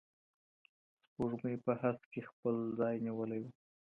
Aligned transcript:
سپوږمۍ 1.05 1.55
په 1.65 1.71
هسک 1.81 2.03
کي 2.11 2.21
خپل 2.29 2.55
ځای 2.79 2.95
نیولی 3.05 3.39
و. 3.41 3.45